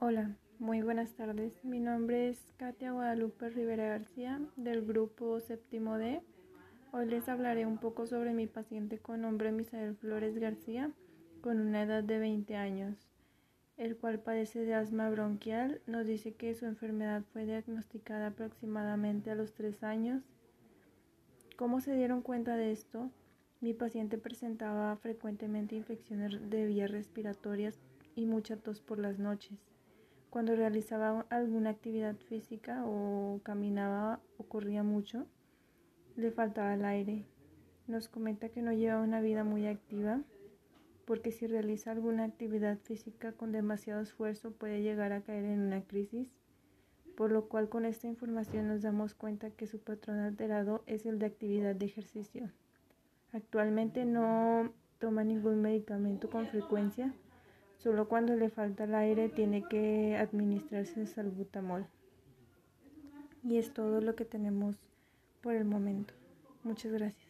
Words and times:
Hola, 0.00 0.36
muy 0.60 0.80
buenas 0.82 1.14
tardes. 1.14 1.64
Mi 1.64 1.80
nombre 1.80 2.28
es 2.28 2.38
Katia 2.56 2.92
Guadalupe 2.92 3.48
Rivera 3.48 3.88
García 3.88 4.40
del 4.54 4.86
grupo 4.86 5.40
séptimo 5.40 5.98
D. 5.98 6.22
Hoy 6.92 7.06
les 7.06 7.28
hablaré 7.28 7.66
un 7.66 7.78
poco 7.78 8.06
sobre 8.06 8.32
mi 8.32 8.46
paciente 8.46 8.98
con 8.98 9.22
nombre 9.22 9.50
Misael 9.50 9.96
Flores 9.96 10.38
García 10.38 10.92
con 11.40 11.58
una 11.58 11.82
edad 11.82 12.04
de 12.04 12.20
20 12.20 12.54
años, 12.54 13.08
el 13.76 13.96
cual 13.96 14.20
padece 14.20 14.60
de 14.60 14.74
asma 14.74 15.10
bronquial. 15.10 15.80
Nos 15.88 16.06
dice 16.06 16.32
que 16.32 16.54
su 16.54 16.66
enfermedad 16.66 17.24
fue 17.32 17.44
diagnosticada 17.44 18.28
aproximadamente 18.28 19.32
a 19.32 19.34
los 19.34 19.52
3 19.54 19.82
años. 19.82 20.22
¿Cómo 21.56 21.80
se 21.80 21.96
dieron 21.96 22.22
cuenta 22.22 22.54
de 22.54 22.70
esto? 22.70 23.10
Mi 23.60 23.74
paciente 23.74 24.16
presentaba 24.16 24.94
frecuentemente 24.98 25.74
infecciones 25.74 26.48
de 26.50 26.66
vías 26.66 26.92
respiratorias 26.92 27.80
y 28.14 28.26
mucha 28.26 28.56
tos 28.56 28.80
por 28.80 29.00
las 29.00 29.18
noches. 29.18 29.77
Cuando 30.30 30.54
realizaba 30.54 31.26
alguna 31.30 31.70
actividad 31.70 32.16
física 32.16 32.84
o 32.84 33.40
caminaba 33.42 34.20
o 34.36 34.44
corría 34.44 34.82
mucho, 34.82 35.26
le 36.16 36.30
faltaba 36.30 36.74
el 36.74 36.84
aire. 36.84 37.24
Nos 37.86 38.08
comenta 38.08 38.50
que 38.50 38.60
no 38.60 38.72
lleva 38.72 39.00
una 39.00 39.20
vida 39.20 39.44
muy 39.44 39.66
activa 39.66 40.20
porque 41.08 41.32
si 41.32 41.46
realiza 41.46 41.90
alguna 41.90 42.24
actividad 42.24 42.76
física 42.76 43.32
con 43.32 43.50
demasiado 43.50 44.02
esfuerzo 44.02 44.50
puede 44.50 44.82
llegar 44.82 45.12
a 45.12 45.22
caer 45.22 45.46
en 45.46 45.60
una 45.60 45.80
crisis, 45.80 46.28
por 47.16 47.32
lo 47.32 47.48
cual 47.48 47.70
con 47.70 47.86
esta 47.86 48.08
información 48.08 48.68
nos 48.68 48.82
damos 48.82 49.14
cuenta 49.14 49.48
que 49.48 49.66
su 49.66 49.78
patrón 49.78 50.18
alterado 50.18 50.82
es 50.86 51.06
el 51.06 51.18
de 51.18 51.24
actividad 51.24 51.74
de 51.74 51.86
ejercicio. 51.86 52.50
Actualmente 53.32 54.04
no 54.04 54.70
toma 54.98 55.24
ningún 55.24 55.62
medicamento 55.62 56.28
con 56.28 56.46
frecuencia, 56.48 57.14
Solo 57.78 58.08
cuando 58.08 58.34
le 58.34 58.50
falta 58.50 58.84
el 58.84 58.94
aire 58.94 59.28
tiene 59.28 59.62
que 59.68 60.16
administrarse 60.16 61.06
salbutamol. 61.06 61.86
Y 63.44 63.58
es 63.58 63.72
todo 63.72 64.00
lo 64.00 64.16
que 64.16 64.24
tenemos 64.24 64.76
por 65.40 65.54
el 65.54 65.64
momento. 65.64 66.12
Muchas 66.64 66.92
gracias. 66.92 67.27